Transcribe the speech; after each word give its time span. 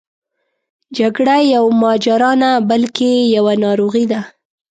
جګړه 0.97 1.35
یوه 1.53 1.71
ماجرا 1.83 2.31
نه 2.41 2.51
بلکې 2.69 3.11
یوه 3.35 3.53
ناروغي 3.65 4.05
ده. 4.11 4.21